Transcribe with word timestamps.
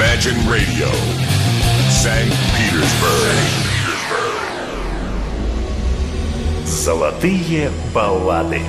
Imagine 0.00 0.38
Radio, 0.48 0.88
St. 1.90 2.32
Petersburg. 2.56 3.36
Золотые 6.64 7.70
баллады. 7.92 8.62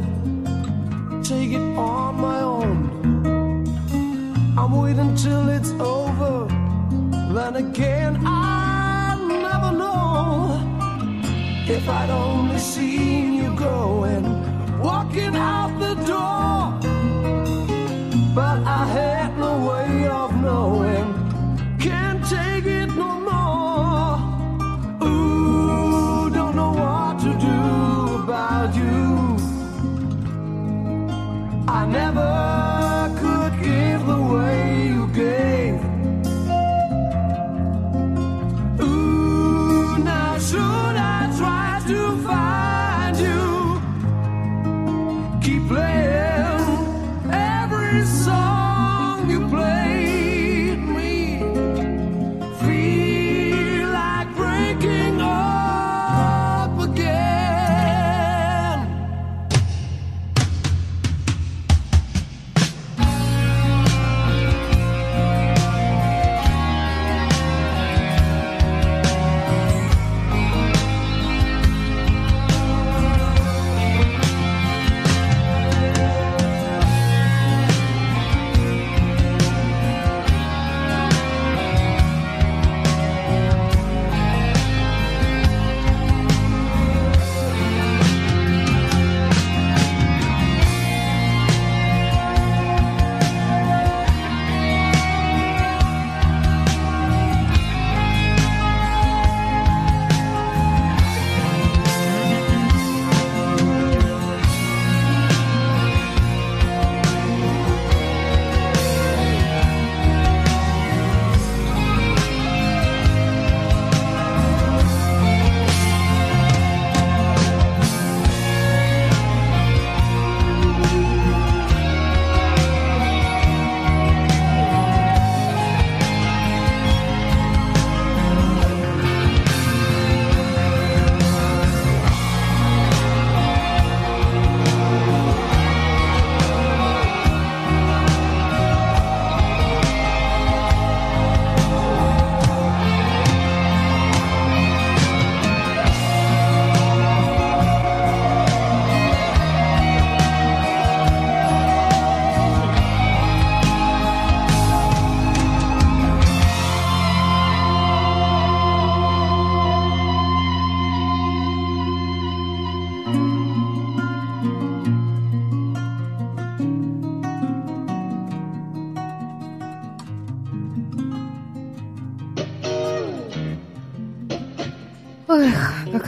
Live. 0.00 1.24
Take 1.24 1.52
it 1.52 1.60
on 1.76 2.20
my 2.20 2.40
own. 2.40 2.78
I'm 4.58 4.72
waiting 4.82 5.14
till 5.14 5.48
it's 5.48 5.70
over. 5.70 6.46
Then 7.34 7.56
again, 7.56 8.18
I 8.24 9.16
never 9.28 9.72
know 9.76 10.60
if 11.68 11.88
I'd 11.88 12.10
only 12.10 12.58
seen 12.58 13.34
you 13.34 13.54
going, 13.56 14.24
walking 14.80 15.36
out 15.36 15.70
the 15.78 15.94
door. 16.12 16.60
But 18.34 18.58
I 18.66 18.86
had 18.86 19.38
no 19.38 19.52
way 19.68 20.08
of 20.08 20.34
knowing. 20.42 20.89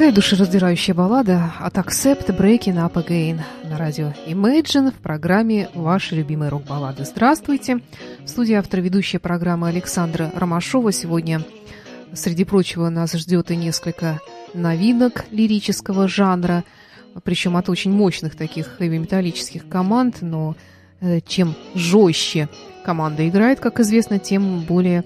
Эх, 0.02 0.08
какая 0.08 0.16
душераздирающая 0.16 0.96
баллада 0.96 1.52
от 1.60 1.74
Accept 1.78 2.36
Breaking 2.36 2.74
Up 2.74 2.94
Again 2.94 3.38
на 3.62 3.78
радио 3.78 4.12
Imagine 4.26 4.90
в 4.90 4.94
программе 4.94 5.68
«Ваши 5.74 6.16
любимые 6.16 6.48
рок-баллады». 6.48 7.04
Здравствуйте! 7.04 7.78
В 8.24 8.28
студии 8.28 8.54
автор 8.54 8.80
ведущая 8.80 9.20
программы 9.20 9.68
Александра 9.68 10.32
Ромашова. 10.34 10.90
Сегодня, 10.90 11.42
среди 12.14 12.44
прочего, 12.44 12.88
нас 12.88 13.12
ждет 13.12 13.52
и 13.52 13.56
несколько 13.56 14.18
новинок 14.54 15.24
лирического 15.30 16.08
жанра, 16.08 16.64
причем 17.22 17.56
от 17.56 17.68
очень 17.68 17.92
мощных 17.92 18.34
таких 18.34 18.78
хэви-металлических 18.78 19.68
команд, 19.68 20.16
но 20.20 20.56
э, 21.00 21.20
чем 21.20 21.54
жестче 21.76 22.48
команда 22.84 23.28
играет, 23.28 23.60
как 23.60 23.78
известно, 23.78 24.18
тем 24.18 24.62
более 24.62 25.04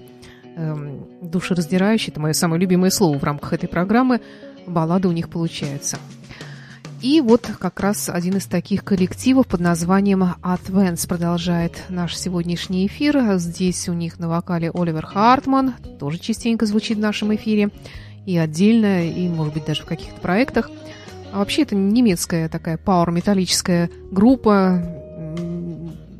эм, 0.55 1.05
душераздирающие, 1.21 2.11
это 2.11 2.19
мое 2.19 2.33
самое 2.33 2.59
любимое 2.59 2.89
слово 2.89 3.19
в 3.19 3.23
рамках 3.23 3.53
этой 3.53 3.69
программы, 3.69 4.21
баллады 4.67 5.07
у 5.07 5.11
них 5.11 5.29
получаются. 5.29 5.97
И 7.01 7.21
вот 7.21 7.49
как 7.59 7.79
раз 7.79 8.09
один 8.09 8.37
из 8.37 8.47
таких 8.47 8.83
коллективов 8.83 9.45
под 9.47 9.59
названием 9.59 10.23
Advance 10.41 11.07
продолжает 11.07 11.83
наш 11.89 12.17
сегодняшний 12.17 12.87
эфир. 12.87 13.37
Здесь 13.37 13.87
у 13.87 13.93
них 13.93 14.17
на 14.17 14.27
вокале 14.27 14.71
Оливер 14.73 15.05
Хартман, 15.05 15.75
тоже 15.99 16.17
частенько 16.17 16.65
звучит 16.65 16.97
в 16.97 17.01
нашем 17.01 17.35
эфире, 17.35 17.69
и 18.25 18.35
отдельно, 18.37 19.07
и, 19.07 19.29
может 19.29 19.53
быть, 19.53 19.65
даже 19.65 19.83
в 19.83 19.85
каких-то 19.85 20.19
проектах. 20.19 20.71
А 21.31 21.37
вообще 21.37 21.61
это 21.61 21.75
немецкая 21.75 22.49
такая 22.49 22.77
пауэр-металлическая 22.77 23.91
группа, 24.11 24.81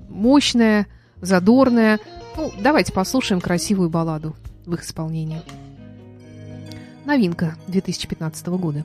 мощная, 0.10 0.86
задорная. 1.22 2.00
Ну, 2.36 2.52
давайте 2.60 2.94
послушаем 2.94 3.42
красивую 3.42 3.90
балладу 3.90 4.36
в 4.68 4.76
их 4.76 4.84
исполнении. 4.84 5.42
Новинка 7.08 7.56
2015 7.68 8.46
года. 8.58 8.84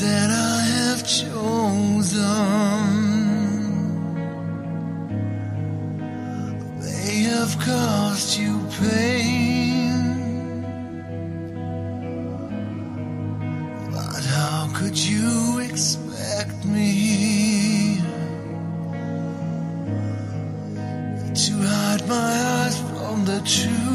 that 0.00 0.30
I 0.30 0.60
have 0.78 1.06
chosen. 1.06 2.12
They 6.80 7.22
have 7.30 7.56
caused 7.60 8.36
you 8.36 8.58
pain. 8.80 9.45
Could 14.78 14.98
you 14.98 15.58
expect 15.60 16.66
me 16.66 17.96
to 21.34 21.52
hide 21.66 22.06
my 22.06 22.14
eyes 22.14 22.78
from 22.78 23.24
the 23.24 23.40
truth? 23.40 23.85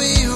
me 0.00 0.29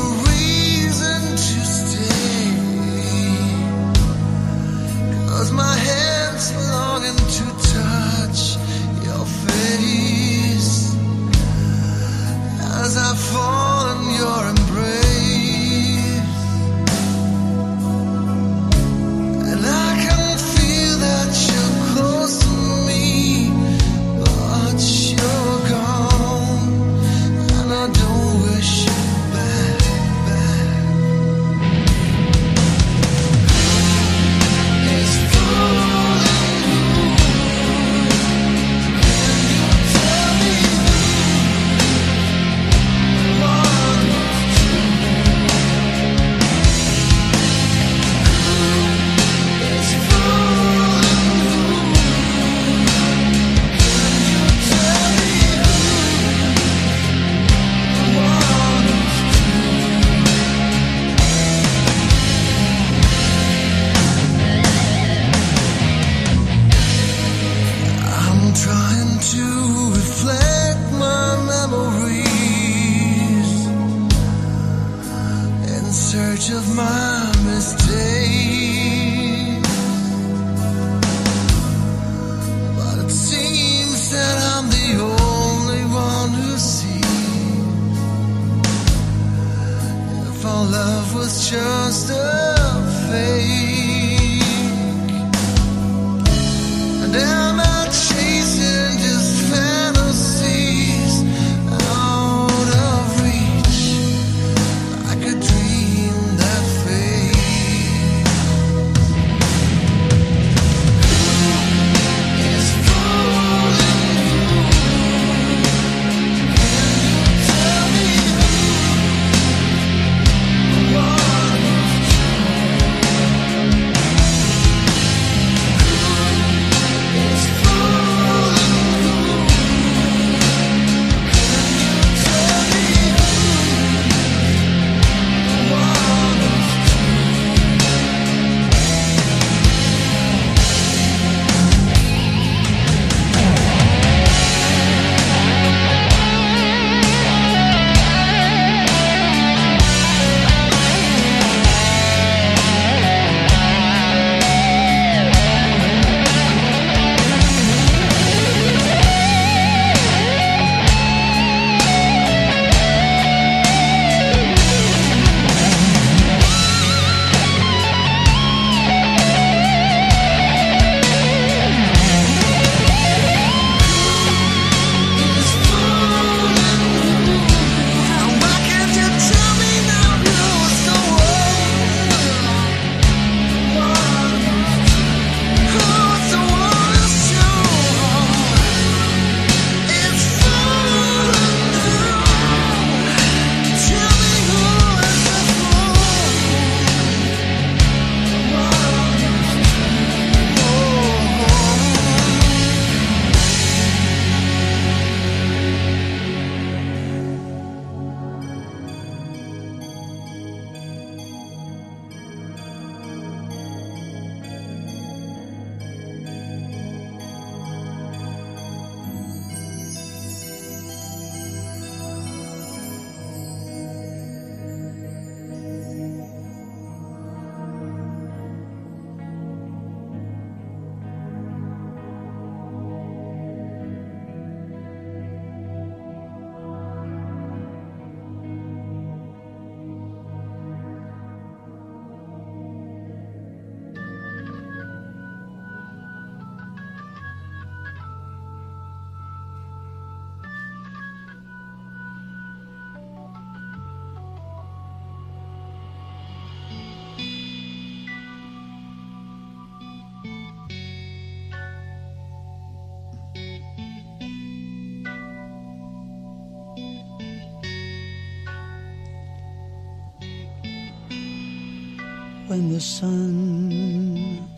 the 272.74 272.80
sun 272.80 274.48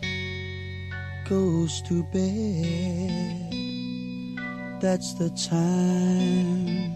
goes 1.29 1.83
to 1.83 2.01
bed. 2.05 3.53
That's 4.81 5.13
the 5.13 5.29
time 5.29 6.95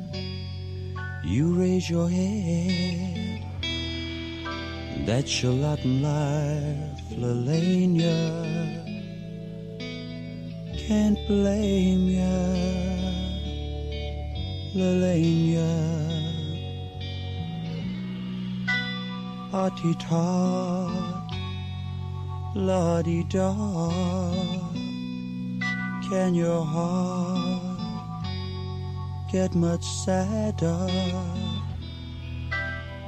you 1.24 1.54
raise 1.62 1.88
your 1.88 2.10
head. 2.10 3.44
That's 5.06 5.44
your 5.44 5.54
lot 5.54 5.86
in 5.86 6.02
life, 6.02 7.06
Lelania. 7.12 8.18
Can't 10.88 11.20
blame 11.28 12.10
ya, 12.18 12.42
Lelania. 14.74 16.11
Hearty 19.62 19.94
tot, 19.94 21.30
la 22.56 23.04
di 23.04 23.24
da. 23.26 23.54
Can 26.10 26.34
your 26.34 26.66
heart 26.66 28.26
get 29.32 29.54
much 29.54 29.84
sadder? 29.84 30.88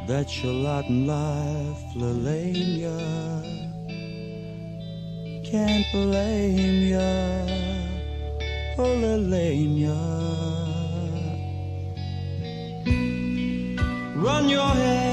That's 0.05 0.43
your 0.43 0.53
lot 0.53 0.85
in 0.89 1.07
life, 1.07 1.83
Lelania. 1.95 2.99
Can't 5.49 5.87
blame 5.91 6.83
ya, 6.93 7.13
oh 8.77 8.93
Lelania. 9.01 9.97
Run 14.15 14.49
your 14.49 14.69
hand 14.69 15.12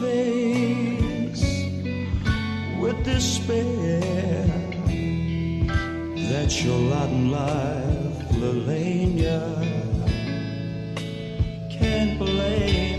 face 0.00 1.44
with 2.80 3.04
despair. 3.04 4.00
That's 6.30 6.62
your 6.64 6.78
lot 6.78 7.08
in 7.08 7.30
life, 7.30 8.28
Lelania. 8.40 9.42
Can't 11.70 12.18
blame 12.18 12.91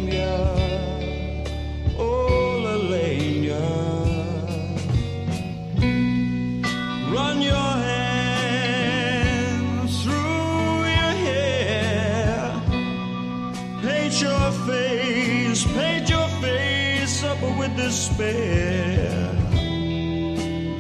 despair. 18.17 19.31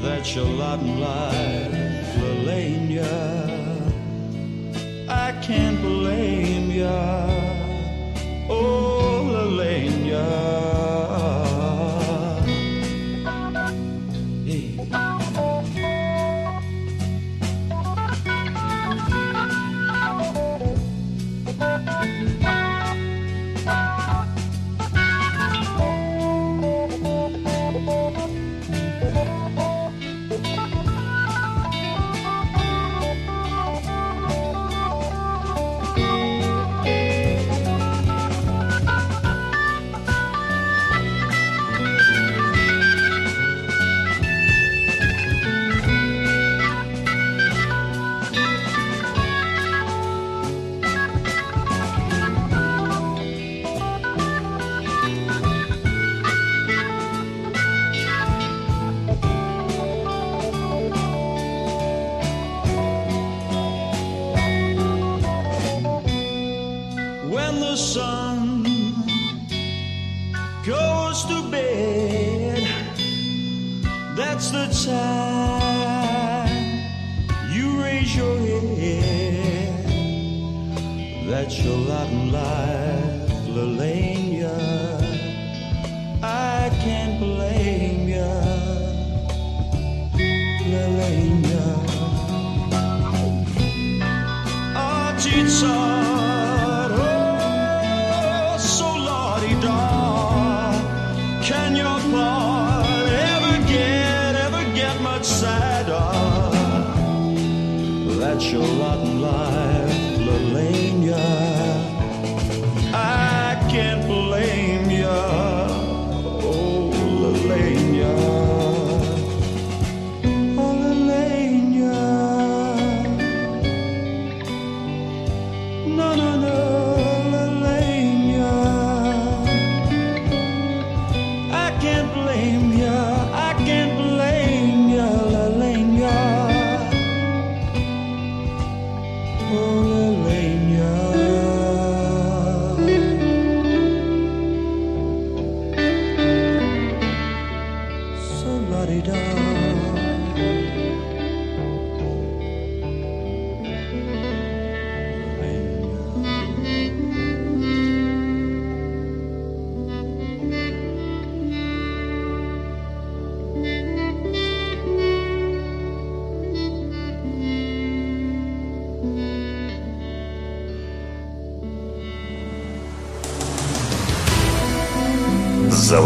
That's 0.01 0.35
your 0.35 0.45
lot 0.45 0.79
in 0.79 0.99
life, 0.99 2.15
Lelania. 2.17 3.09
I 5.09 5.31
can't 5.41 5.81
blame 5.81 6.71
ya, 6.71 7.27
oh 8.49 8.82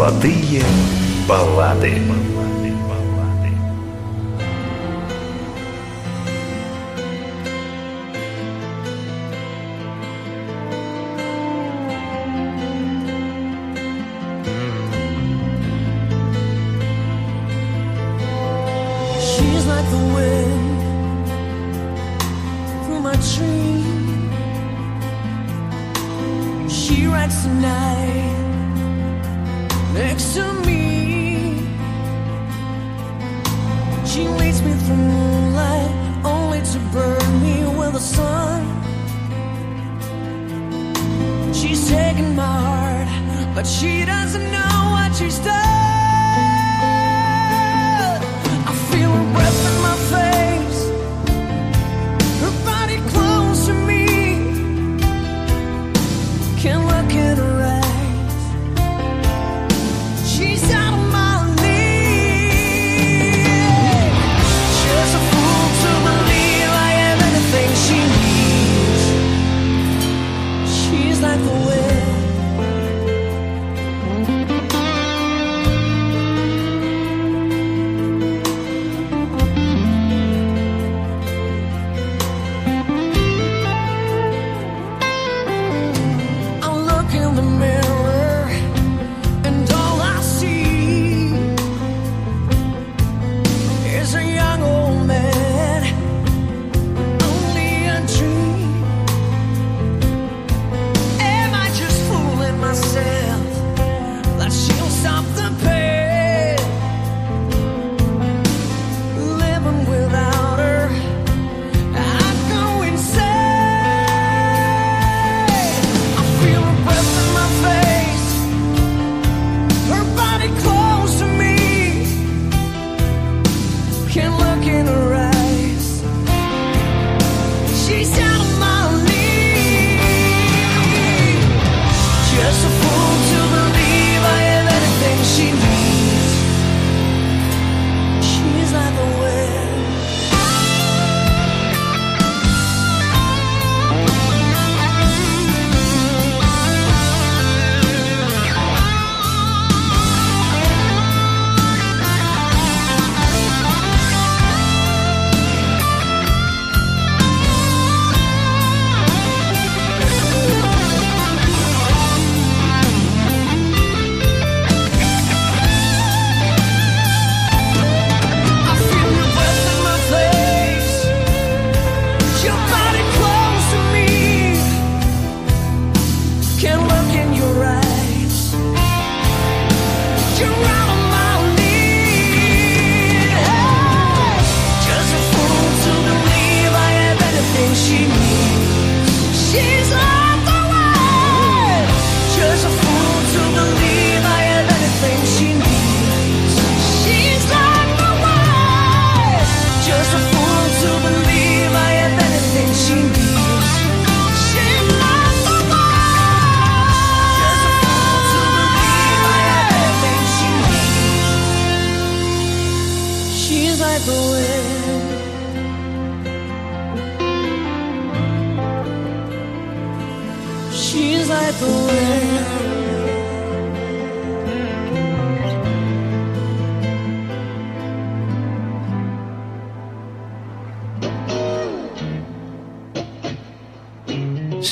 Золотые 0.08 0.47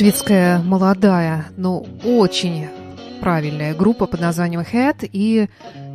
шведская 0.07 0.61
молодая, 0.61 1.47
но 1.57 1.85
очень 2.05 2.69
правильная 3.21 3.75
группа 3.75 4.07
под 4.07 4.21
названием 4.21 4.61
Head 4.61 4.99
и 5.13 5.49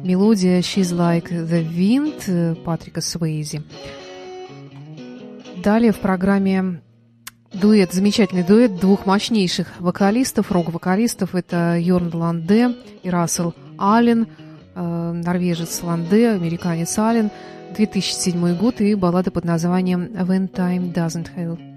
мелодия 0.03 0.59
She's 0.59 0.93
Like 0.93 1.29
the 1.29 1.65
Wind 1.65 2.61
Патрика 2.61 2.99
Суэйзи. 2.99 3.63
Далее 5.63 5.93
в 5.93 5.99
программе 5.99 6.81
дуэт, 7.53 7.93
замечательный 7.93 8.43
дуэт 8.43 8.81
двух 8.81 9.05
мощнейших 9.05 9.79
вокалистов, 9.79 10.51
рок-вокалистов. 10.51 11.33
Это 11.33 11.77
Йорн 11.79 12.13
Ланде 12.13 12.75
и 13.03 13.09
Рассел 13.09 13.53
Аллен, 13.77 14.27
э, 14.75 15.21
норвежец 15.23 15.81
Ланде, 15.83 16.31
американец 16.31 16.99
Аллен, 16.99 17.31
2007 17.77 18.57
год 18.57 18.81
и 18.81 18.93
баллада 18.93 19.31
под 19.31 19.45
названием 19.45 20.01
«When 20.01 20.51
Time 20.51 20.93
Doesn't 20.93 21.29
Help 21.33 21.70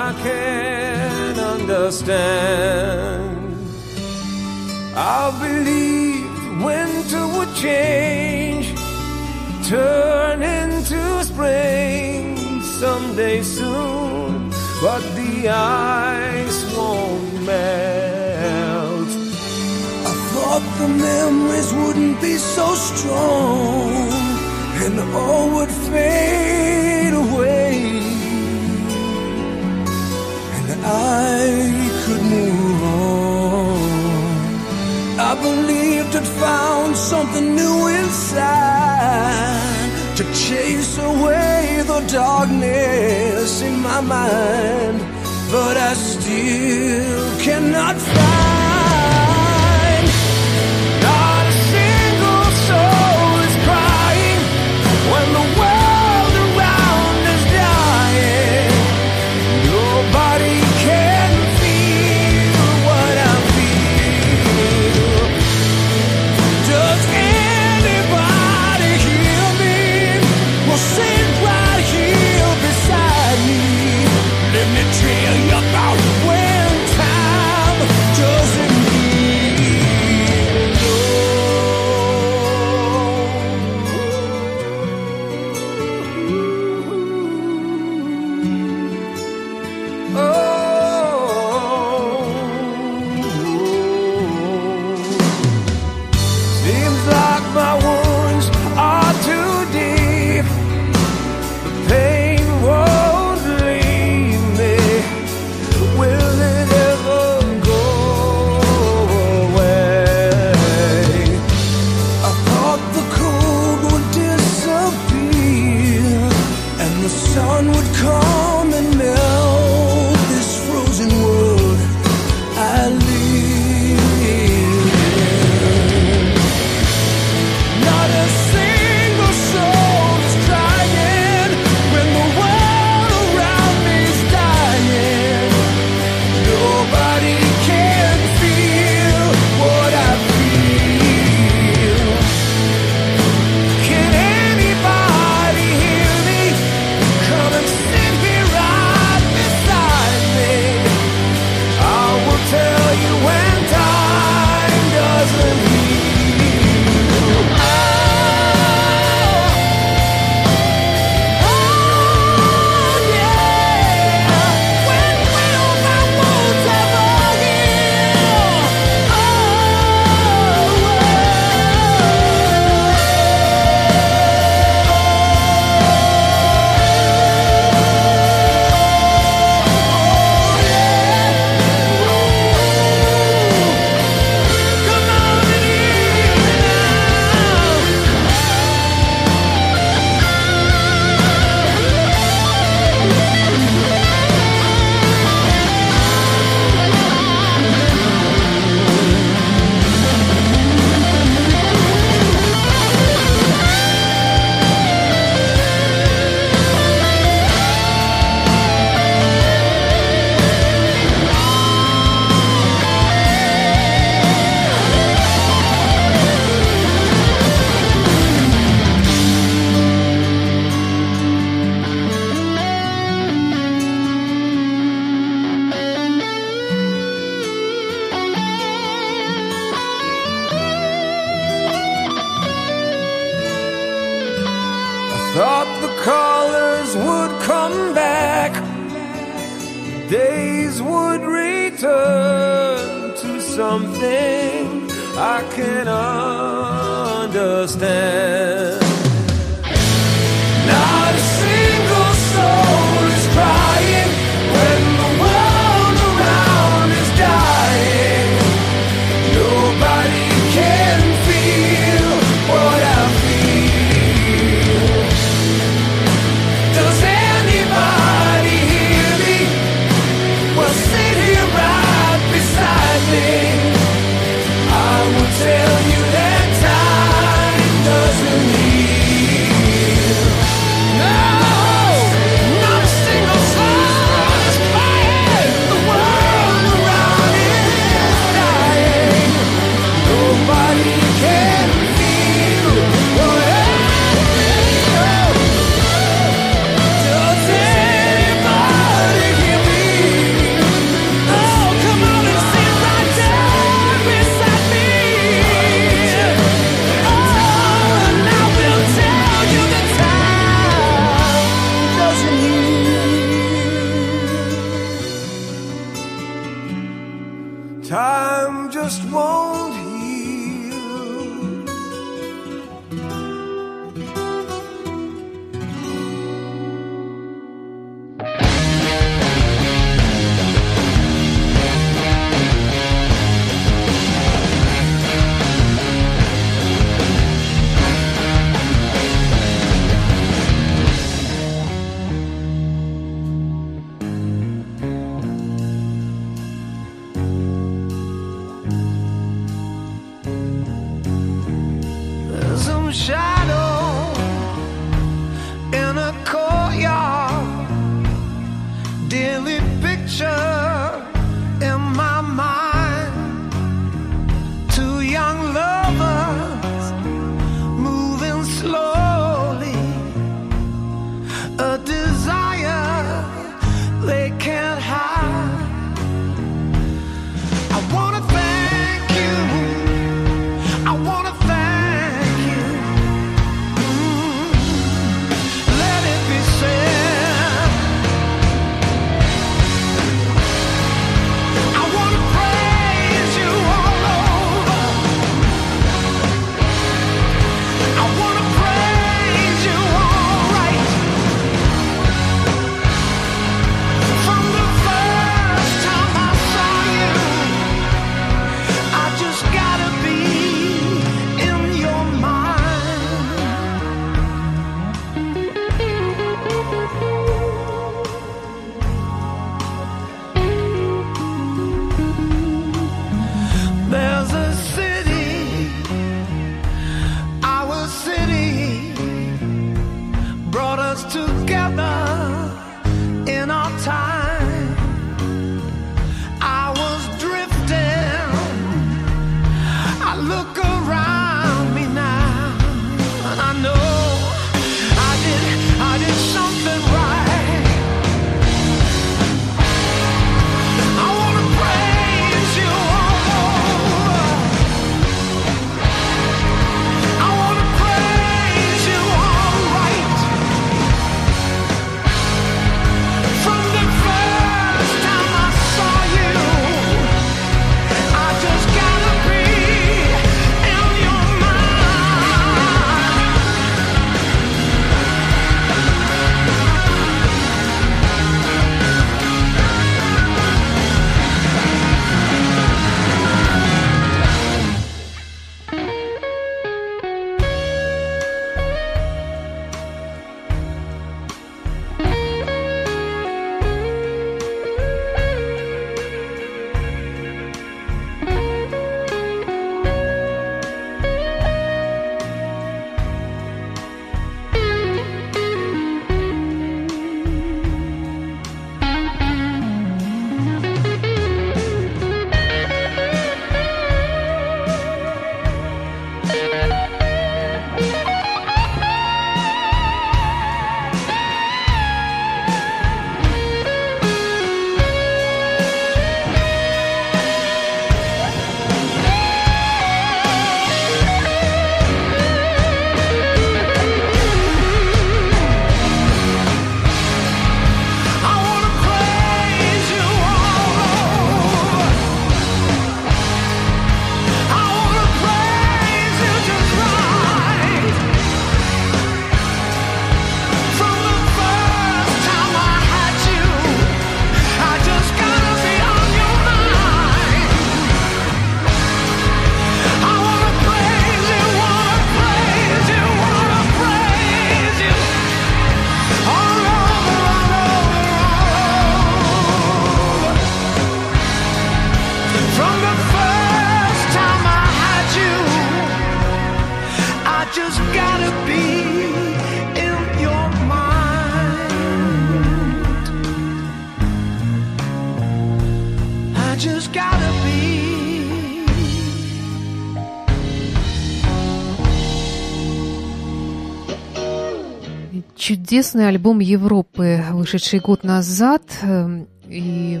чудесный 595.68 596.08
альбом 596.08 596.38
Европы, 596.38 597.22
вышедший 597.30 597.80
год 597.80 598.02
назад. 598.02 598.62
Эм, 598.80 599.28
и 599.46 600.00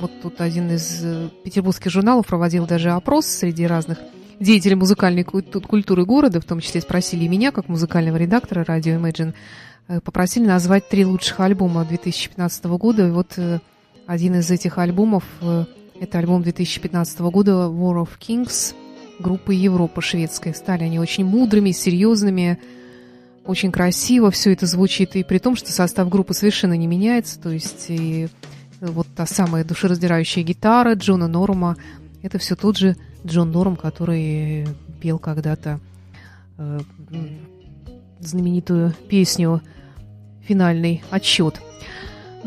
вот 0.00 0.10
тут 0.20 0.40
один 0.40 0.68
из 0.72 1.00
э, 1.04 1.28
петербургских 1.44 1.92
журналов 1.92 2.26
проводил 2.26 2.66
даже 2.66 2.90
опрос 2.90 3.26
среди 3.26 3.68
разных 3.68 3.98
деятелей 4.40 4.74
музыкальной 4.74 5.22
культуры 5.22 6.04
города, 6.04 6.40
в 6.40 6.44
том 6.44 6.58
числе 6.58 6.80
спросили 6.80 7.28
меня, 7.28 7.52
как 7.52 7.68
музыкального 7.68 8.16
редактора 8.16 8.64
радио 8.66 8.94
Imagine, 8.94 9.34
э, 9.86 10.00
попросили 10.00 10.44
назвать 10.44 10.88
три 10.88 11.04
лучших 11.04 11.38
альбома 11.38 11.84
2015 11.84 12.64
года. 12.64 13.06
И 13.06 13.10
вот 13.12 13.34
э, 13.36 13.60
один 14.08 14.34
из 14.34 14.50
этих 14.50 14.76
альбомов, 14.76 15.22
это 16.00 16.18
альбом 16.18 16.42
2015 16.42 17.20
года 17.20 17.52
War 17.52 18.02
of 18.02 18.08
Kings 18.18 18.74
группы 19.20 19.54
Европа 19.54 20.00
шведской. 20.00 20.52
Стали 20.52 20.82
они 20.82 20.98
очень 20.98 21.24
мудрыми, 21.24 21.70
серьезными, 21.70 22.58
очень 23.46 23.72
красиво 23.72 24.30
все 24.30 24.52
это 24.52 24.66
звучит, 24.66 25.16
и 25.16 25.24
при 25.24 25.38
том, 25.38 25.56
что 25.56 25.72
состав 25.72 26.08
группы 26.08 26.34
совершенно 26.34 26.74
не 26.74 26.86
меняется, 26.86 27.40
то 27.40 27.50
есть 27.50 27.86
и 27.88 28.28
вот 28.80 29.06
та 29.14 29.26
самая 29.26 29.64
душераздирающая 29.64 30.42
гитара 30.42 30.94
Джона 30.94 31.28
Норма, 31.28 31.76
это 32.22 32.38
все 32.38 32.56
тот 32.56 32.76
же 32.76 32.96
Джон 33.24 33.52
Норм, 33.52 33.76
который 33.76 34.66
пел 35.00 35.18
когда-то 35.18 35.80
э, 36.58 36.80
знаменитую 38.20 38.94
песню 39.08 39.62
«Финальный 40.46 41.02
отчет». 41.10 41.60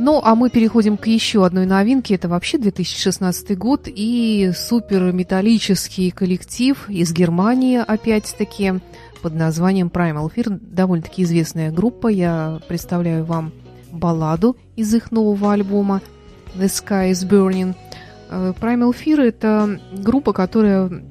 Ну, 0.02 0.22
а 0.24 0.36
мы 0.36 0.50
переходим 0.50 0.96
к 0.96 1.08
еще 1.08 1.46
одной 1.46 1.66
новинке. 1.66 2.16
Это 2.16 2.30
вообще 2.30 2.58
2016 2.58 3.58
год 3.58 3.82
и 3.88 4.52
супер 4.56 5.12
металлический 5.12 6.10
коллектив 6.12 6.90
из 6.90 7.12
Германии, 7.12 7.84
опять-таки, 7.86 8.76
под 9.22 9.36
названием 9.36 9.88
Primal 9.88 10.32
Fear. 10.34 10.60
Довольно-таки 10.62 11.24
известная 11.24 11.72
группа. 11.72 12.08
Я 12.08 12.60
представляю 12.68 13.26
вам 13.26 13.52
балладу 13.92 14.58
из 14.76 14.94
их 14.94 15.12
нового 15.12 15.54
альбома 15.54 16.02
The 16.56 16.66
Sky 16.66 17.12
is 17.12 17.28
Burning. 17.28 17.76
Э, 18.30 18.54
Primal 18.60 18.94
Fear– 18.94 19.22
это 19.28 19.80
группа, 19.94 20.34
которая 20.34 21.04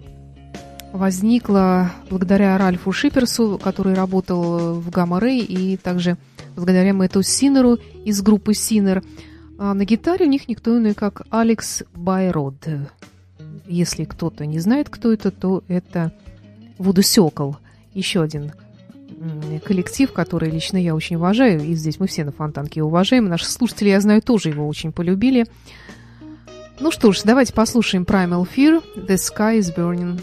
возникла 0.93 1.93
благодаря 2.09 2.57
Ральфу 2.57 2.93
Шиперсу, 2.93 3.61
который 3.63 3.95
работал 3.95 4.75
в 4.81 4.89
Gamma 4.89 5.21
Ray, 5.21 5.41
и 5.41 5.77
также 5.77 6.17
благодаря 6.57 6.95
Мэтту 6.95 7.23
Синеру 7.23 7.79
из 8.05 8.23
группы 8.23 8.55
Синер. 8.55 9.03
А 9.59 9.75
на 9.75 9.85
гитаре 9.85 10.27
у 10.27 10.29
них 10.29 10.49
никто 10.49 10.77
иной, 10.79 10.95
как 10.95 11.23
Алекс 11.31 11.83
Байрод. 11.95 12.67
Если 13.67 14.05
кто-то 14.05 14.47
не 14.47 14.61
знает, 14.61 14.89
кто 14.89 15.13
это, 15.13 15.31
то 15.31 15.63
это 15.69 16.13
Вуду 16.79 17.03
Сёкол– 17.03 17.59
еще 17.99 18.23
один 18.23 18.53
коллектив, 19.65 20.13
который 20.13 20.51
лично 20.51 20.77
я 20.77 20.95
очень 20.95 21.17
уважаю, 21.17 21.61
и 21.61 21.75
здесь 21.75 21.99
мы 21.99 22.07
все 22.07 22.25
на 22.25 22.33
Фонтанке 22.33 22.83
уважаем. 22.83 23.27
Наши 23.27 23.47
слушатели, 23.47 23.89
я 23.89 24.01
знаю, 24.01 24.23
тоже 24.23 24.51
его 24.51 24.67
очень 24.67 24.93
полюбили. 24.93 25.47
Ну 26.81 26.93
что 26.93 27.11
ж, 27.13 27.23
давайте 27.25 27.53
послушаем 27.53 28.05
Primal 28.05 28.47
Fear, 28.49 28.83
The 28.97 29.17
Sky 29.17 29.59
is 29.59 29.75
Burning. 29.77 30.21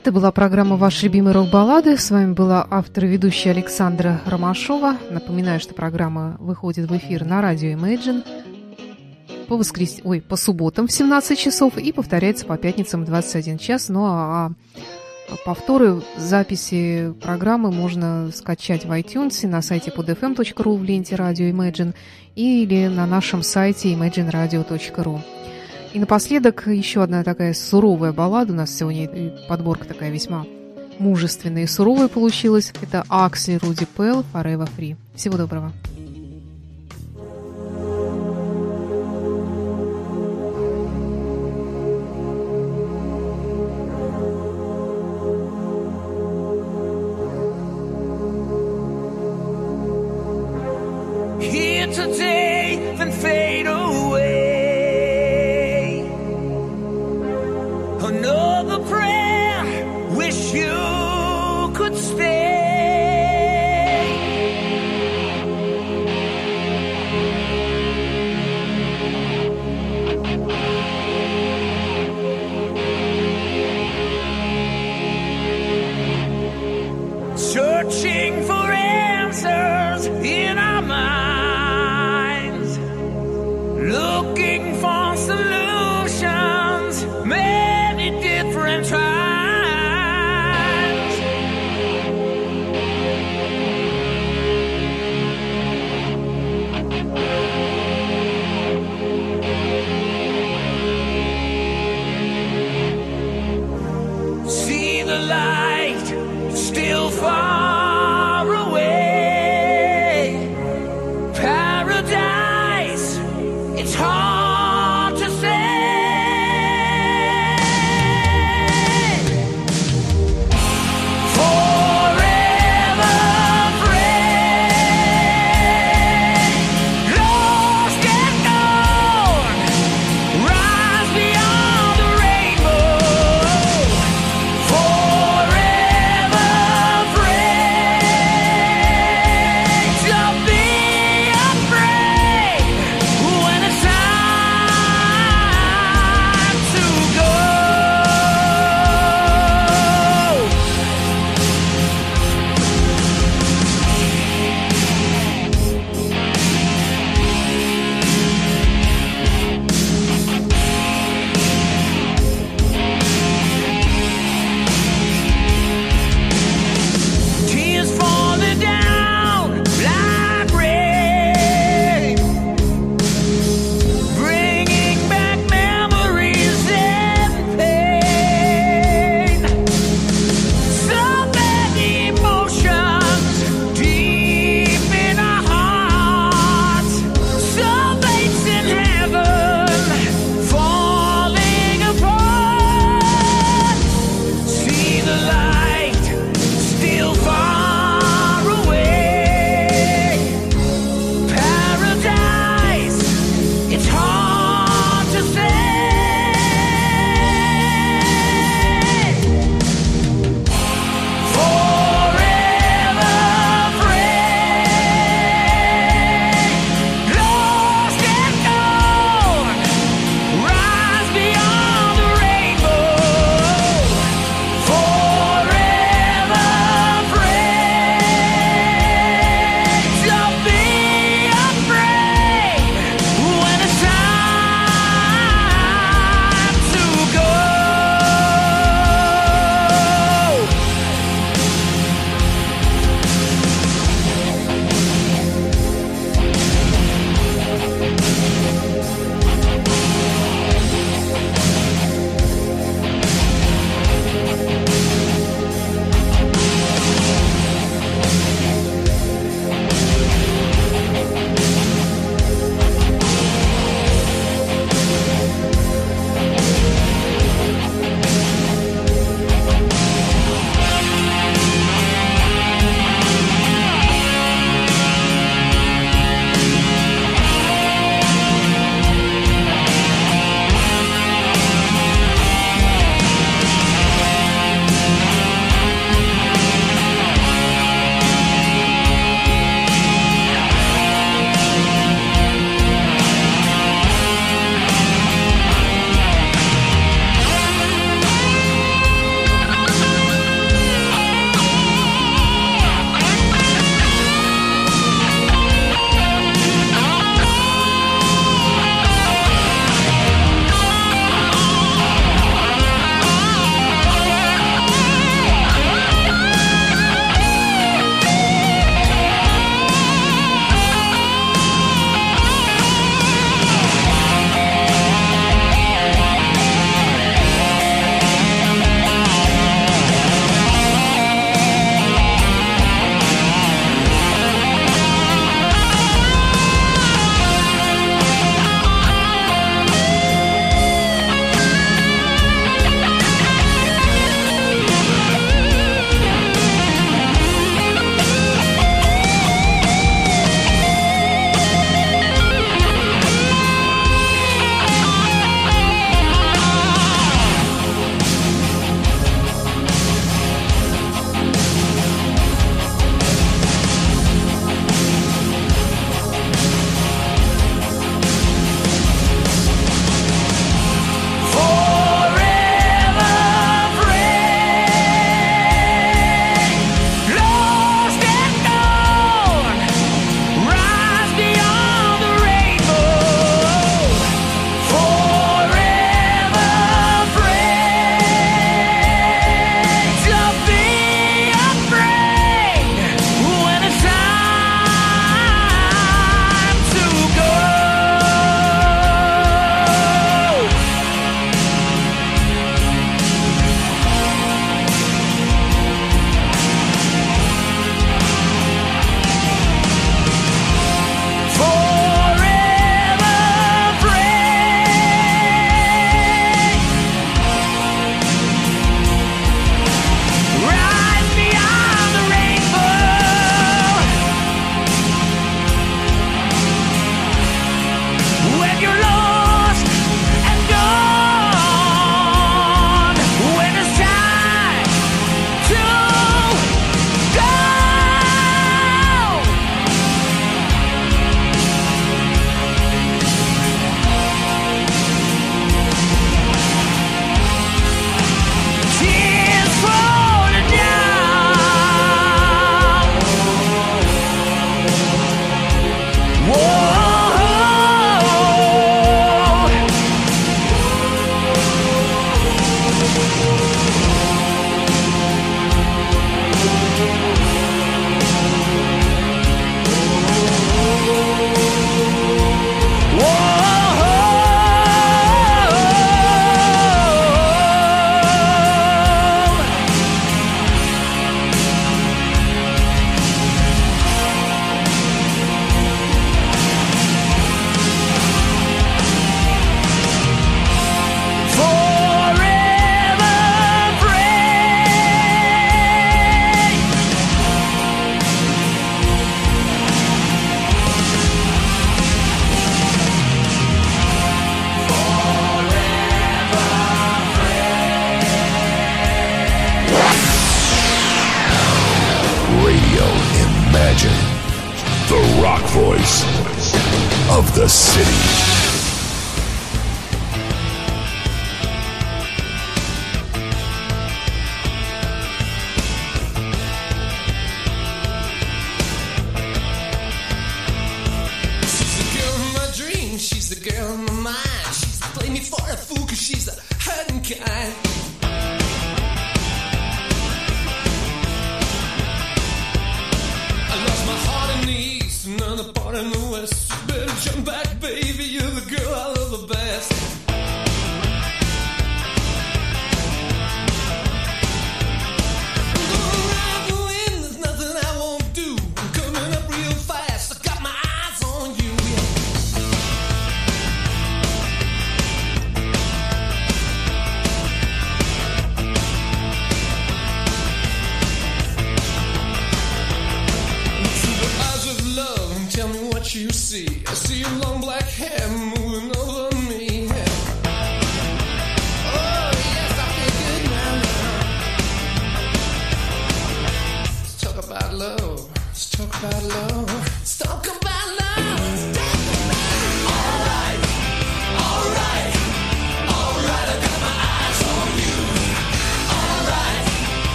Это 0.00 0.12
была 0.12 0.32
программа 0.32 0.76
«Ваши 0.76 1.04
любимые 1.04 1.34
рок-баллады». 1.34 1.98
С 1.98 2.10
вами 2.10 2.32
была 2.32 2.66
автор 2.70 3.04
и 3.04 3.08
ведущая 3.08 3.50
Александра 3.50 4.22
Ромашова. 4.24 4.96
Напоминаю, 5.10 5.60
что 5.60 5.74
программа 5.74 6.38
выходит 6.40 6.88
в 6.88 6.96
эфир 6.96 7.26
на 7.26 7.42
радио 7.42 7.68
Imagine 7.72 8.24
по, 9.46 9.58
воскрес... 9.58 10.00
Ой, 10.02 10.22
по 10.22 10.36
субботам 10.36 10.86
в 10.86 10.90
17 10.90 11.38
часов 11.38 11.76
и 11.76 11.92
повторяется 11.92 12.46
по 12.46 12.56
пятницам 12.56 13.02
в 13.02 13.04
21 13.04 13.58
час. 13.58 13.90
Ну 13.90 14.06
а 14.06 14.52
повторы 15.44 16.00
записи 16.16 17.12
программы 17.20 17.70
можно 17.70 18.30
скачать 18.34 18.86
в 18.86 18.92
iTunes 18.92 19.46
на 19.46 19.60
сайте 19.60 19.90
podfm.ru 19.90 20.78
в 20.78 20.82
ленте 20.82 21.14
радио 21.14 21.44
Imagine 21.44 21.92
или 22.36 22.86
на 22.86 23.04
нашем 23.04 23.42
сайте 23.42 23.92
imagineradio.ru. 23.92 25.20
И 25.92 25.98
напоследок 25.98 26.68
еще 26.68 27.02
одна 27.02 27.24
такая 27.24 27.52
суровая 27.52 28.12
баллада. 28.12 28.52
У 28.52 28.56
нас 28.56 28.74
сегодня 28.74 29.32
подборка 29.48 29.86
такая 29.86 30.10
весьма 30.10 30.46
мужественная 30.98 31.64
и 31.64 31.66
суровая 31.66 32.08
получилась. 32.08 32.72
Это 32.80 33.04
Аксли 33.08 33.58
Руди 33.60 33.86
Пелл 33.96 34.24
Forever 34.32 34.68
Free. 34.76 34.96
Всего 35.14 35.36
доброго. 35.36 35.72
Today, 51.90 52.29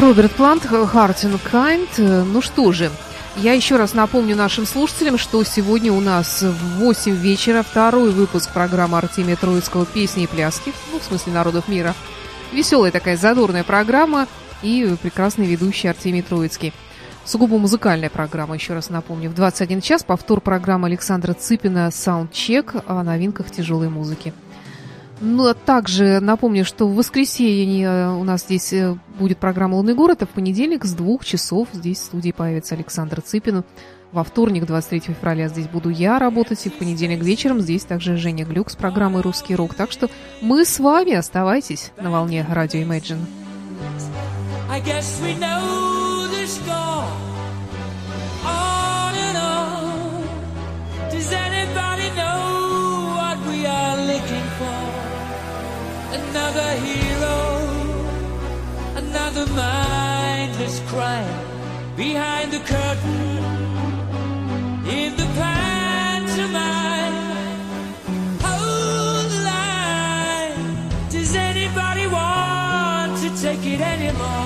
Роберт 0.00 0.32
Плант, 0.32 0.66
Heart 0.66 1.40
and 1.40 1.88
э, 1.96 2.22
Ну 2.24 2.42
что 2.42 2.70
же, 2.70 2.90
я 3.36 3.54
еще 3.54 3.76
раз 3.76 3.94
напомню 3.94 4.36
нашим 4.36 4.66
слушателям, 4.66 5.16
что 5.16 5.42
сегодня 5.42 5.90
у 5.90 6.00
нас 6.00 6.42
в 6.42 6.80
8 6.80 7.16
вечера 7.16 7.62
второй 7.62 8.10
выпуск 8.10 8.52
программы 8.52 8.98
Артемия 8.98 9.36
Троицкого 9.36 9.86
«Песни 9.86 10.24
и 10.24 10.26
пляски», 10.26 10.74
ну, 10.92 10.98
в 10.98 11.02
смысле 11.02 11.32
народов 11.32 11.68
мира. 11.68 11.94
Веселая 12.52 12.92
такая 12.92 13.16
задорная 13.16 13.64
программа 13.64 14.26
и 14.60 14.94
прекрасный 15.00 15.46
ведущий 15.46 15.88
Артемий 15.88 16.20
Троицкий. 16.20 16.74
Сугубо 17.24 17.56
музыкальная 17.56 18.10
программа, 18.10 18.54
еще 18.54 18.74
раз 18.74 18.90
напомню. 18.90 19.30
В 19.30 19.34
21 19.34 19.80
час 19.80 20.04
повтор 20.04 20.42
программы 20.42 20.88
Александра 20.88 21.32
Цыпина 21.32 21.90
«Саундчек» 21.90 22.74
о 22.86 23.02
новинках 23.02 23.50
тяжелой 23.50 23.88
музыки. 23.88 24.34
Ну, 25.20 25.46
а 25.46 25.54
также 25.54 26.20
напомню, 26.20 26.64
что 26.64 26.86
в 26.86 26.94
воскресенье 26.94 27.86
э, 27.86 28.10
у 28.10 28.24
нас 28.24 28.42
здесь 28.42 28.72
э, 28.72 28.96
будет 29.18 29.38
программа 29.38 29.76
«Лунный 29.76 29.94
город», 29.94 30.22
а 30.22 30.26
в 30.26 30.30
понедельник 30.30 30.84
с 30.84 30.92
двух 30.92 31.24
часов 31.24 31.68
здесь 31.72 31.98
в 31.98 32.04
студии 32.04 32.32
появится 32.32 32.74
Александр 32.74 33.22
Цыпин. 33.22 33.64
Во 34.12 34.24
вторник, 34.24 34.66
23 34.66 35.14
февраля, 35.14 35.48
здесь 35.48 35.68
буду 35.68 35.88
я 35.88 36.18
работать, 36.18 36.64
и 36.66 36.70
в 36.70 36.74
понедельник 36.74 37.22
вечером 37.22 37.60
здесь 37.60 37.84
также 37.84 38.16
Женя 38.16 38.44
Глюк 38.44 38.70
с 38.70 38.76
программой 38.76 39.22
«Русский 39.22 39.54
рок». 39.54 39.74
Так 39.74 39.90
что 39.90 40.08
мы 40.42 40.64
с 40.64 40.78
вами, 40.78 41.14
оставайтесь 41.14 41.92
на 41.96 42.10
волне 42.10 42.46
радио 42.48 42.80
Imagine. 42.80 43.18
I 44.68 44.80
guess 44.80 45.20
we 45.22 45.34
know 45.38 46.28
the 46.28 46.46
score. 46.46 47.04
On 48.44 49.14
and 49.14 49.36
on. 49.38 51.10
Does 51.10 51.32
anybody 51.32 52.10
know 52.16 53.14
what 53.16 53.38
we 53.48 53.64
are 53.64 53.96
looking 54.06 54.45
another 56.18 56.70
hero, 56.88 57.38
another 59.02 59.46
mindless 59.52 60.80
crime 60.88 61.40
behind 61.96 62.52
the 62.52 62.60
curtain 62.60 63.44
in 64.98 65.10
the 65.20 65.28
pantomime. 65.40 67.18
Hold 68.46 69.26
the 69.34 69.40
line. 69.52 70.88
Does 71.10 71.34
anybody 71.34 72.06
want 72.06 73.12
to 73.22 73.28
take 73.42 73.64
it 73.74 73.80
anymore? 73.80 74.45